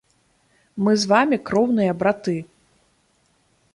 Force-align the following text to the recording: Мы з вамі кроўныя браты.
Мы 0.87 0.95
з 1.01 1.11
вамі 1.11 1.37
кроўныя 1.49 1.91
браты. 2.03 2.37